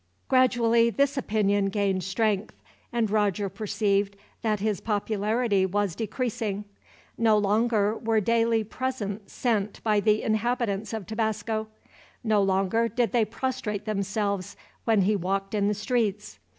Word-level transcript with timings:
Gradually 0.27 0.89
this 0.89 1.15
opinion 1.15 1.65
gained 1.67 2.03
strength, 2.03 2.55
and 2.91 3.07
Roger 3.11 3.49
perceived 3.49 4.15
that 4.41 4.59
his 4.59 4.81
popularity 4.81 5.63
was 5.63 5.93
decreasing. 5.93 6.65
No 7.19 7.37
longer 7.37 7.95
were 7.95 8.19
daily 8.19 8.63
presents 8.63 9.31
sent 9.31 9.77
in 9.77 9.81
by 9.83 9.99
the 9.99 10.23
inhabitants 10.23 10.91
of 10.91 11.05
Tabasco. 11.05 11.67
No 12.23 12.41
longer 12.41 12.87
did 12.87 13.11
they 13.11 13.25
prostrate 13.25 13.85
themselves, 13.85 14.57
when 14.85 15.03
he 15.03 15.15
walked 15.15 15.53
in 15.53 15.67
the 15.67 15.75
streets. 15.75 16.39